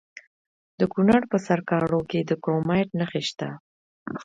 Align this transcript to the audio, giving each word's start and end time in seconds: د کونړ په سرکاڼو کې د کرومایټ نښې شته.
د 0.79 0.81
کونړ 0.93 1.21
په 1.31 1.37
سرکاڼو 1.47 1.99
کې 2.09 2.19
د 2.29 2.31
کرومایټ 2.43 2.89
نښې 2.99 3.21
شته. 3.29 3.49